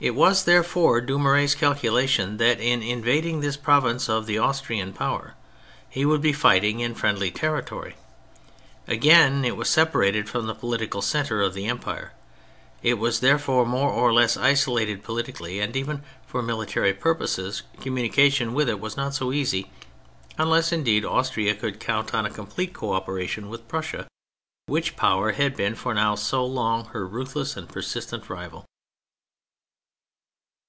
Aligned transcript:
It 0.00 0.16
was, 0.16 0.42
therefore, 0.42 1.00
Dumouriez' 1.00 1.54
calculation 1.54 2.38
that, 2.38 2.58
in 2.58 2.82
invading 2.82 3.38
this 3.40 3.56
province 3.56 4.08
of 4.08 4.26
the 4.26 4.36
Austrian 4.36 4.92
power, 4.92 5.34
he 5.88 6.04
would 6.04 6.20
be 6.20 6.32
fighting 6.32 6.80
in 6.80 6.96
friendly 6.96 7.30
territory. 7.30 7.94
Again, 8.88 9.44
it 9.44 9.56
was 9.56 9.68
separated 9.70 10.28
from 10.28 10.48
the 10.48 10.56
political 10.56 11.02
centre 11.02 11.40
of 11.40 11.54
the 11.54 11.66
empire; 11.66 12.14
it 12.82 12.94
was, 12.98 13.20
therefore, 13.20 13.64
more 13.64 13.90
or 13.92 14.12
less 14.12 14.36
isolated 14.36 15.04
politically, 15.04 15.60
and 15.60 15.76
even 15.76 16.02
for 16.26 16.42
military 16.42 16.92
purposes 16.94 17.62
communication 17.80 18.54
with 18.54 18.68
it 18.68 18.80
was 18.80 18.96
not 18.96 19.14
so 19.14 19.30
easy, 19.30 19.70
unless, 20.36 20.72
indeed, 20.72 21.04
Austria 21.04 21.54
could 21.54 21.78
count 21.78 22.12
on 22.12 22.26
a 22.26 22.30
complete 22.30 22.74
co 22.74 22.92
operation 22.92 23.48
with 23.48 23.68
Prussia, 23.68 24.08
which 24.66 24.96
Power 24.96 25.30
had 25.34 25.56
been 25.56 25.76
for 25.76 25.94
now 25.94 26.16
so 26.16 26.44
long 26.44 26.86
her 26.86 27.06
ruthless 27.06 27.56
and 27.56 27.68
persistent 27.68 28.28
rival. 28.28 28.66